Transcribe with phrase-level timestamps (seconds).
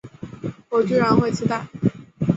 [0.69, 1.67] 我居然会期待